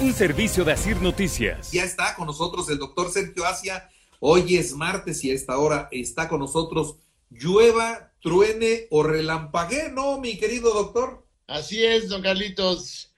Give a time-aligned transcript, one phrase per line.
[0.00, 1.72] Un servicio de Asir Noticias.
[1.72, 3.90] Ya está con nosotros el doctor Sergio Asia.
[4.20, 6.98] Hoy es martes y a esta hora está con nosotros.
[7.30, 11.26] Llueva, truene o relampaguee, ¿no, mi querido doctor?
[11.48, 13.12] Así es, don Carlitos.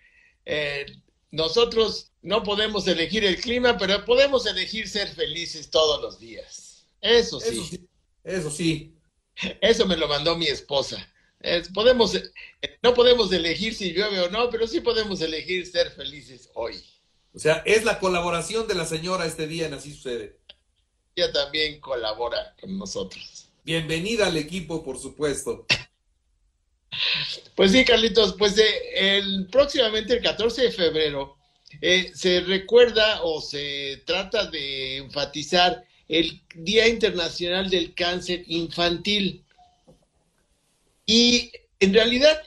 [0.47, 0.87] Eh,
[1.30, 6.87] nosotros no podemos elegir el clima, pero podemos elegir ser felices todos los días.
[7.03, 7.48] Eso sí.
[7.48, 7.89] Eso sí.
[8.25, 8.97] Eso sí.
[9.61, 11.06] Eso me lo mandó mi esposa.
[11.40, 12.12] Es- podemos,
[12.83, 16.82] no podemos elegir si llueve o no, pero sí podemos elegir ser felices hoy.
[17.34, 20.36] O sea, es la colaboración de la señora este día en Así Sucede.
[21.16, 23.47] Ella también colabora con nosotros.
[23.64, 25.66] Bienvenida al equipo, por supuesto.
[27.54, 31.36] Pues sí, Carlitos, pues eh, el, próximamente el 14 de febrero
[31.80, 39.44] eh, se recuerda o se trata de enfatizar el Día Internacional del Cáncer Infantil.
[41.12, 42.41] Y en realidad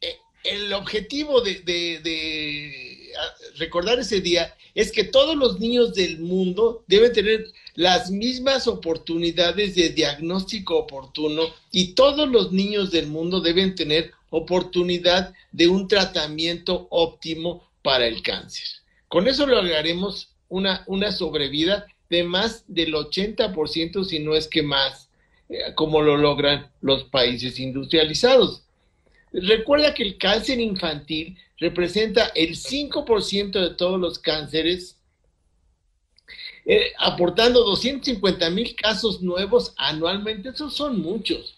[0.00, 3.10] eh, el objetivo de,
[3.56, 9.74] recordar ese día es que todos los niños del mundo deben tener las mismas oportunidades
[9.74, 11.42] de diagnóstico oportuno
[11.72, 18.22] y todos los niños del mundo deben tener oportunidad de un tratamiento óptimo para el
[18.22, 18.68] cáncer.
[19.08, 25.08] Con eso lograremos una, una sobrevida de más del 80%, si no es que más,
[25.74, 28.64] como lo logran los países industrializados.
[29.32, 35.00] Recuerda que el cáncer infantil representa el 5% de todos los cánceres,
[36.66, 40.50] eh, aportando 250 mil casos nuevos anualmente.
[40.50, 41.56] Esos son muchos.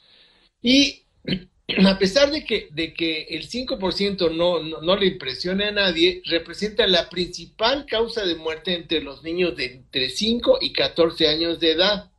[0.62, 1.02] Y
[1.86, 6.22] a pesar de que, de que el 5% no, no, no le impresiona a nadie,
[6.24, 11.60] representa la principal causa de muerte entre los niños de entre 5 y 14 años
[11.60, 12.10] de edad.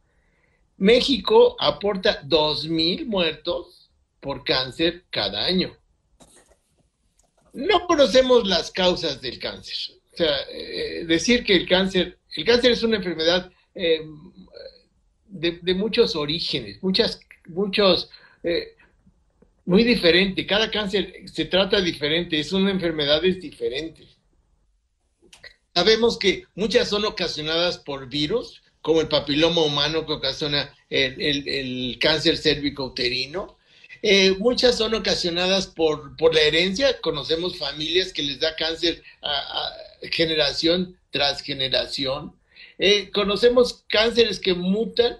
[0.78, 3.90] México aporta 2.000 muertos
[4.20, 5.76] por cáncer cada año.
[7.54, 9.76] No conocemos las causas del cáncer.
[10.14, 14.02] O sea, eh, decir que el cáncer, el cáncer es una enfermedad eh,
[15.28, 18.10] de, muchos orígenes, muchas, muchos,
[18.44, 18.76] eh,
[19.66, 20.46] muy diferente.
[20.46, 24.18] Cada cáncer se trata diferente, son enfermedades diferentes.
[25.74, 32.00] Sabemos que muchas son ocasionadas por virus, como el papiloma humano que ocasiona el, el-
[32.00, 33.58] cáncer cérvico-uterino.
[34.02, 36.98] Eh, muchas son ocasionadas por, por la herencia.
[37.02, 39.74] Conocemos familias que les da cáncer a,
[40.10, 42.34] generación tras generación.
[42.80, 45.18] Eh, conocemos cánceres que mutan,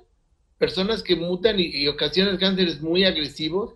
[0.58, 3.74] personas que mutan y ocasionan cánceres muy agresivos.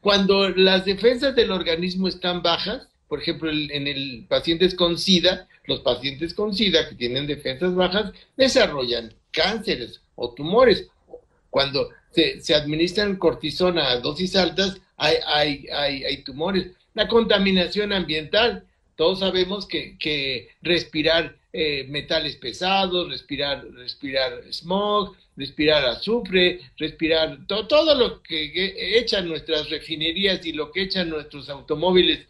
[0.00, 5.80] Cuando las defensas del organismo están bajas, por ejemplo, en el pacientes con SIDA, los
[5.80, 10.86] pacientes con SIDA que tienen defensas bajas desarrollan cánceres o tumores.
[11.50, 16.68] Cuando se, se administran cortisona a dosis altas, hay, hay, hay, hay tumores.
[16.94, 18.64] La contaminación ambiental.
[18.96, 27.68] Todos sabemos que, que respirar eh, metales pesados, respirar, respirar smog, respirar azufre, respirar to-
[27.68, 32.26] todo lo que echan nuestras refinerías y lo que echan nuestros automóviles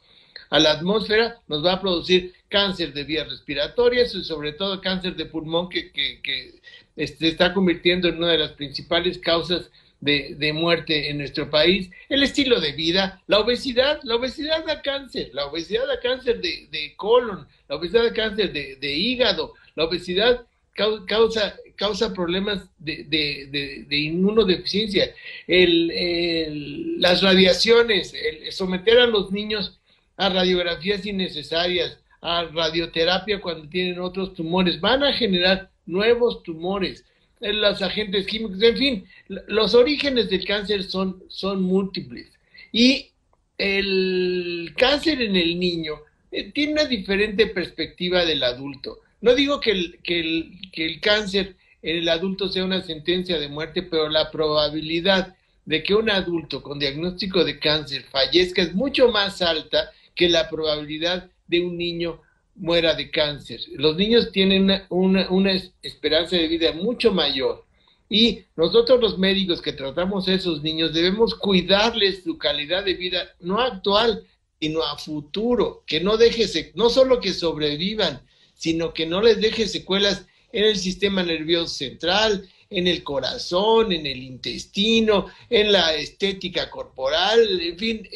[0.50, 5.14] a la atmósfera nos va a producir cáncer de vías respiratorias y sobre todo cáncer
[5.16, 6.54] de pulmón que, que, que
[6.96, 9.70] este, se está convirtiendo en una de las principales causas
[10.00, 11.90] de, de muerte en nuestro país.
[12.08, 16.68] El estilo de vida, la obesidad, la obesidad da cáncer, la obesidad da cáncer de,
[16.70, 22.70] de colon, la obesidad da cáncer de, de hígado, la obesidad cau- causa, causa problemas
[22.78, 25.12] de inmunodeficiencia,
[25.46, 29.78] el, el- las radiaciones, el someter a los niños
[30.18, 37.04] a radiografías innecesarias, a radioterapia cuando tienen otros tumores, van a generar nuevos tumores,
[37.40, 42.26] eh, los agentes químicos, en fin, los orígenes del cáncer son, son múltiples.
[42.72, 43.10] Y
[43.56, 45.94] el cáncer en el niño
[46.32, 48.98] eh, tiene una diferente perspectiva del adulto.
[49.20, 53.38] No digo que el, que, el, que el cáncer en el adulto sea una sentencia
[53.38, 58.74] de muerte, pero la probabilidad de que un adulto con diagnóstico de cáncer fallezca es
[58.74, 62.20] mucho más alta que la probabilidad de un niño
[62.56, 63.60] muera de cáncer.
[63.76, 67.64] Los niños tienen una, esperanza de vida mucho mayor
[68.10, 73.28] Y nosotros los médicos que tratamos a esos niños debemos cuidarles su calidad de vida,
[73.40, 74.24] no actual,
[74.60, 78.20] sino a futuro, que no deje, no solo que sobrevivan,
[78.54, 84.06] sino que no les deje secuelas en el sistema nervioso central, en el corazón, en
[84.06, 88.08] el intestino, en la estética corporal, en fin,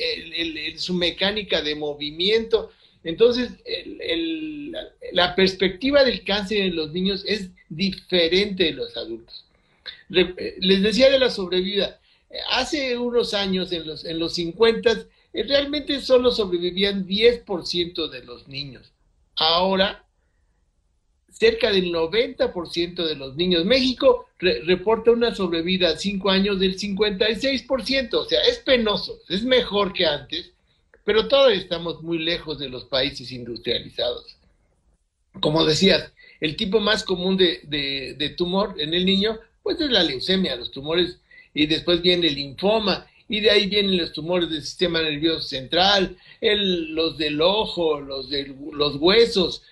[0.76, 2.70] su mecánica de movimiento.
[3.04, 3.50] Entonces,
[5.12, 9.44] la perspectiva del cáncer en los niños es diferente de los adultos.
[10.08, 11.98] Les decía de la sobrevida.
[12.50, 18.93] Hace unos años, en los, en los 50, realmente solo sobrevivían 10% de los niños.
[19.37, 20.05] Ahora,
[21.32, 23.64] cerca del 90% de los niños.
[23.64, 29.93] México reporta una sobrevida a 5 años del 56%, o sea, es penoso, es mejor
[29.93, 30.52] que antes,
[31.05, 34.37] pero todavía estamos muy lejos de los países industrializados.
[35.40, 40.56] Como decías, el tipo más común de, tumor en el niño, pues es la leucemia,
[40.56, 41.19] los tumores,
[41.55, 46.17] y después viene el linfoma, y de ahí vienen los tumores del sistema nervioso central,
[46.40, 49.62] los del ojo, los de los huesos,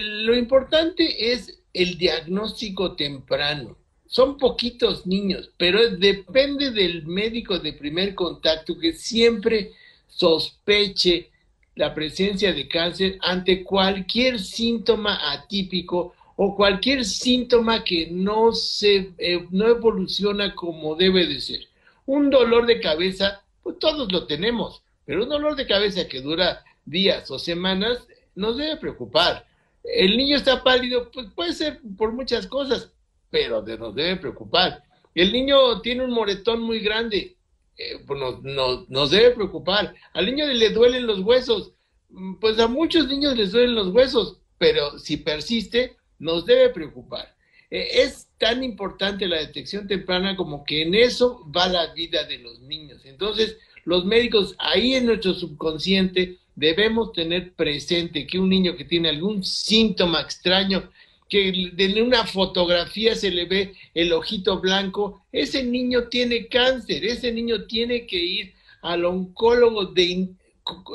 [0.00, 3.76] lo importante es el diagnóstico temprano.
[4.06, 9.72] Son poquitos niños, pero depende del médico de primer contacto que siempre
[10.06, 11.30] sospeche
[11.74, 19.46] la presencia de cáncer ante cualquier síntoma atípico o cualquier síntoma que no se eh,
[19.50, 21.60] no evoluciona como debe de ser.
[22.04, 26.62] Un dolor de cabeza, pues todos lo tenemos, pero un dolor de cabeza que dura
[26.84, 29.46] días o semanas nos debe preocupar
[29.84, 32.92] el niño está pálido, pues puede ser por muchas cosas,
[33.30, 34.82] pero nos debe preocupar.
[35.14, 37.36] El niño tiene un moretón muy grande,
[37.76, 39.94] eh, pues nos, debe preocupar.
[40.14, 41.72] Al niño le duelen los huesos,
[42.10, 47.34] mm, pues a muchos niños les duelen los huesos, pero si persiste, nos debe preocupar.
[47.70, 52.38] Eh, es tan importante la detección temprana como que en eso va la vida de
[52.38, 53.04] los niños.
[53.04, 59.08] Entonces, los médicos ahí en nuestro subconsciente debemos tener presente que un niño que tiene
[59.08, 60.90] algún síntoma extraño,
[61.28, 67.32] que en una fotografía se le ve el ojito blanco, ese niño tiene cáncer, ese
[67.32, 70.28] niño tiene que ir al oncólogo de,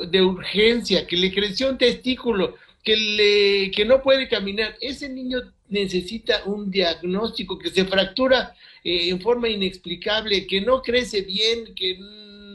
[0.08, 2.54] de urgencia, que le creció un testículo,
[2.84, 8.54] que, le, que no puede caminar, ese niño necesita un diagnóstico, que se fractura
[8.84, 11.98] eh, en forma inexplicable, que no crece bien, que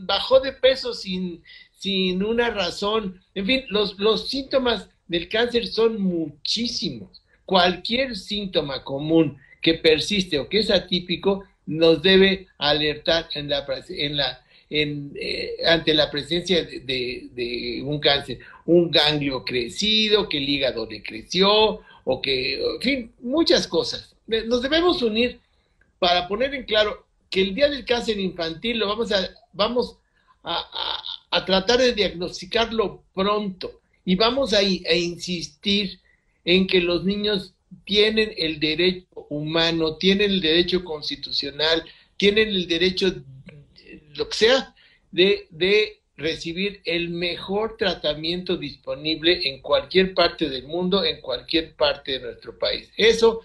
[0.05, 1.43] bajó de peso sin,
[1.83, 3.19] sin una razón.
[3.35, 7.21] En fin, los, los síntomas del cáncer son muchísimos.
[7.45, 14.15] Cualquier síntoma común que persiste o que es atípico nos debe alertar en la, en
[14.15, 20.87] la, en, eh, ante la presencia de, un cáncer, un ganglio crecido, que el hígado
[20.89, 24.15] le creció, o que, en fin, muchas cosas.
[24.25, 25.41] Nos debemos unir
[25.99, 29.97] para poner en claro que el día del cáncer infantil lo vamos a, vamos
[30.43, 35.99] a, tratar de diagnosticarlo pronto y vamos a, a insistir
[36.45, 37.53] en que los niños
[37.85, 41.83] tienen el derecho humano, tienen el derecho constitucional,
[42.17, 43.13] tienen el derecho,
[44.15, 44.75] lo que sea,
[45.11, 52.13] de, de, recibir el mejor tratamiento disponible en cualquier parte del mundo, en cualquier parte
[52.13, 52.87] de nuestro país.
[52.95, 53.41] Eso,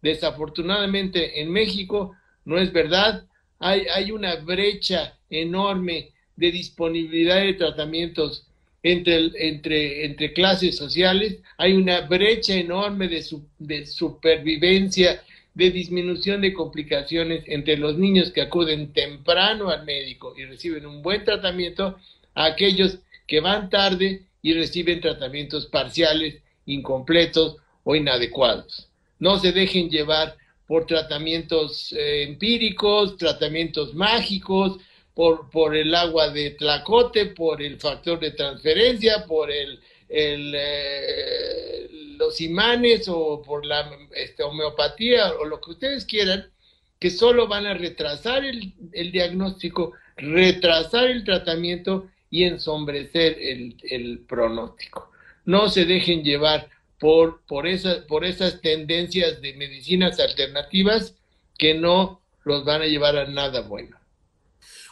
[0.00, 2.16] desafortunadamente, en México
[2.46, 3.26] no es verdad.
[3.58, 8.46] Hay, hay una brecha enorme de disponibilidad de tratamientos
[8.82, 13.24] entre, entre, clases sociales, hay una brecha enorme de,
[13.58, 15.22] de supervivencia,
[15.54, 21.02] de disminución de complicaciones entre los niños que acuden temprano al médico y reciben un
[21.02, 21.96] buen tratamiento,
[22.34, 28.88] a aquellos que van tarde y reciben tratamientos parciales, incompletos o inadecuados.
[29.18, 34.78] No se dejen llevar por tratamientos eh, empíricos, tratamientos mágicos,
[35.16, 39.80] por, por el agua de Tlacote, por el factor de transferencia, por el,
[40.10, 46.50] eh, los imanes o por la este, homeopatía o lo que ustedes quieran,
[46.98, 54.18] que solo van a retrasar el, el diagnóstico, retrasar el tratamiento y ensombrecer el, el
[54.18, 55.12] pronóstico.
[55.46, 56.68] No se dejen llevar
[57.00, 61.14] por, por, esas, por esas tendencias de medicinas alternativas
[61.56, 63.96] que no los van a llevar a nada bueno.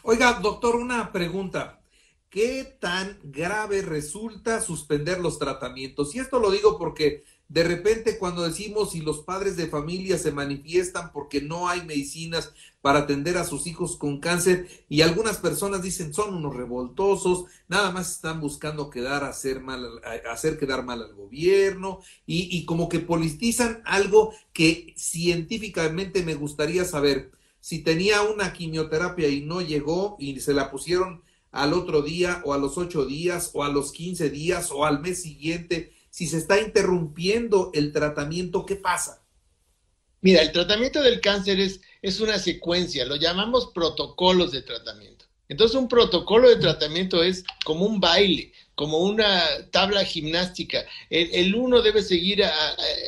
[0.06, 1.80] Oiga, doctor, una pregunta.
[2.28, 6.14] ¿Qué tan grave resulta suspender los tratamientos?
[6.14, 10.30] Y esto lo digo porque de repente cuando decimos y los padres de familia se
[10.32, 15.82] manifiestan porque no hay medicinas para atender a sus hijos con cáncer y algunas personas
[15.82, 21.14] dicen son unos revoltosos, nada más están buscando quedar hacer mal, hacer quedar mal al
[21.14, 27.30] gobierno y, y como que politizan algo que científicamente me gustaría saber.
[27.64, 32.52] Si tenía una quimioterapia y no llegó y se la pusieron al otro día o
[32.52, 36.36] a los ocho días o a los quince días o al mes siguiente, si se
[36.36, 39.22] está interrumpiendo el tratamiento, ¿qué pasa?
[40.20, 45.24] Mira, el tratamiento del cáncer es, es una secuencia, lo llamamos protocolos de tratamiento.
[45.48, 50.84] Entonces, un protocolo de tratamiento es como un baile, como una tabla gimnástica.
[51.08, 52.52] El, uno debe seguir, a,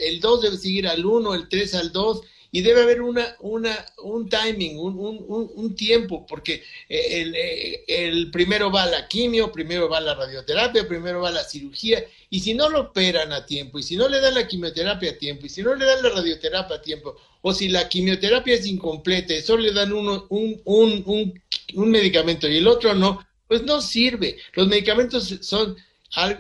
[0.01, 2.23] el dos debe seguir al uno, el tres al dos,
[2.57, 7.37] y debe haber una, una, un timing, un, un, un tiempo, porque el,
[7.87, 12.55] el, primero va la quimio, primero va la radioterapia, primero va la cirugía, y si
[12.55, 15.51] no lo operan a tiempo, y si no le dan la quimioterapia a tiempo, y
[15.51, 19.43] si no le dan la radioterapia a tiempo, o si la quimioterapia es incompleta y
[19.43, 21.43] solo le dan uno, un, un,
[21.75, 24.39] un, medicamento y el otro no, pues no sirve.
[24.55, 25.77] Los medicamentos son,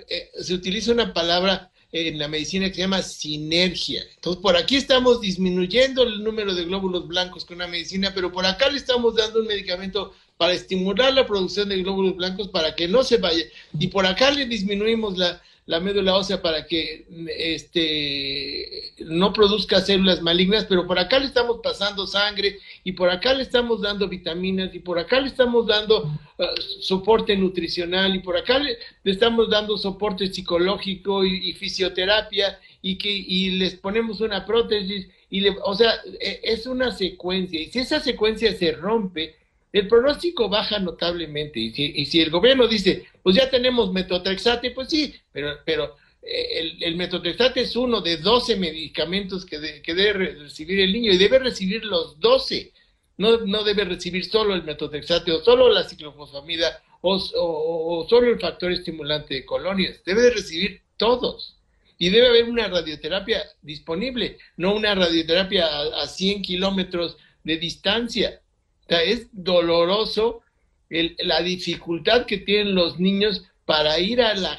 [0.09, 4.05] eh, se utiliza una palabra en la medicina que se llama sinergia.
[4.15, 8.45] Entonces, por aquí estamos disminuyendo el número de glóbulos blancos con una medicina, pero por
[8.45, 12.89] acá le estamos dando un medicamento para estimular la producción de glóbulos blancos para que
[12.89, 13.45] no se vaya.
[13.79, 17.07] Y por acá le disminuimos la, la médula ósea para que
[17.39, 23.35] este, no produzca células malignas, pero por acá le estamos pasando sangre y por acá
[23.35, 26.45] le estamos dando vitaminas y por acá le estamos dando uh,
[26.81, 33.51] soporte nutricional y por acá le, estamos dando soporte psicológico y, fisioterapia y que y
[33.53, 37.99] les ponemos una prótesis y le, o sea, e, es una secuencia y si esa
[37.99, 39.35] secuencia se rompe,
[39.79, 41.61] el pronóstico baja notablemente.
[41.61, 46.97] Y si, el gobierno dice, pues ya tenemos metotrexate, pues sí, pero, eh, el, el
[46.97, 51.85] metotrexate es uno de 12 medicamentos que, que, debe recibir el niño y debe recibir
[51.85, 52.73] los 12.
[53.19, 58.73] No, debe recibir solo el metotrexate o solo la ciclofosfamida o, o, solo el factor
[58.73, 60.03] estimulante de colonias.
[60.05, 61.59] Debe recibir todos.
[61.99, 68.43] Y debe haber una radioterapia disponible, no una radioterapia a, a 100 kilómetros de distancia
[68.89, 70.43] es doloroso
[70.89, 74.59] la dificultad que tienen los niños para ir a, la,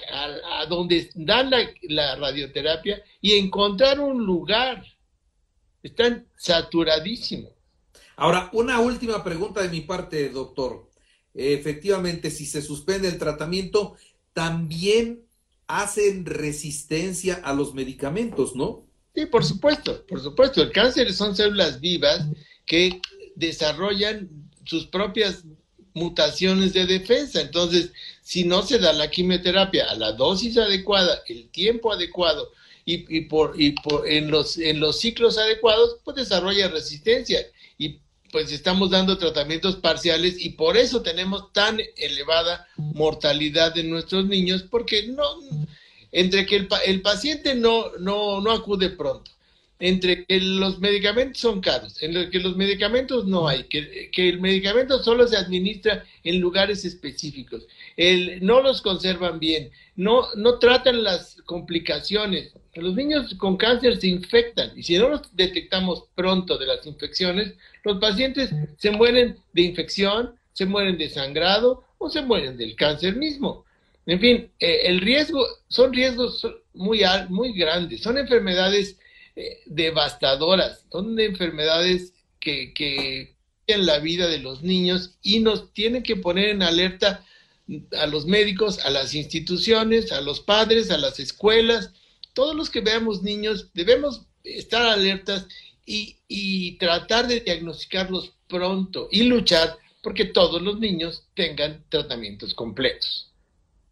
[0.59, 4.83] a, donde dan la, radioterapia y encontrar un lugar.
[5.81, 7.53] Están saturadísimos.
[8.17, 10.89] Ahora, una última pregunta de mi parte, doctor.
[11.33, 13.95] Efectivamente, si se suspende el tratamiento,
[14.33, 15.23] también
[15.67, 18.85] hacen resistencia a los medicamentos, ¿no?
[19.15, 20.61] Sí, por supuesto, por supuesto.
[20.61, 22.27] El cáncer son células vivas
[22.65, 22.99] que
[23.37, 24.29] desarrollan
[24.65, 25.43] sus propias
[25.93, 27.41] mutaciones de defensa.
[27.41, 27.91] Entonces,
[28.21, 32.51] si no se da la quimioterapia a la dosis adecuada, el tiempo adecuado
[32.85, 37.45] y, por, y por, en, los, en los ciclos adecuados, pues desarrolla resistencia.
[37.77, 37.99] Y
[38.31, 44.63] pues estamos dando tratamientos parciales y por eso tenemos tan elevada mortalidad de nuestros niños,
[44.69, 45.23] porque no,
[46.11, 49.31] entre que el, el paciente no, no, no acude pronto
[49.79, 55.03] entre que los medicamentos son caros, en que los medicamentos no hay, que, el medicamento
[55.03, 61.37] solo se administra en lugares específicos, el, no los conservan bien, no, no tratan las
[61.45, 62.53] complicaciones.
[62.73, 67.53] Los niños con cáncer se infectan y si no los detectamos pronto de las infecciones,
[67.83, 73.15] los pacientes se mueren de infección, se mueren de sangrado o se mueren del cáncer
[73.15, 73.65] mismo.
[74.05, 78.97] En fin, eh, el riesgo, son riesgos muy, muy grandes, son enfermedades
[79.65, 83.35] devastadoras, son enfermedades que, que
[83.67, 87.23] en la vida de los niños y nos tienen que poner en alerta
[87.97, 91.91] a los médicos, a las instituciones, a los padres, a las escuelas,
[92.33, 95.47] todos los que veamos niños debemos estar alertas
[95.85, 103.33] y, y tratar de diagnosticarlos pronto y luchar porque todos los niños tengan tratamientos completos.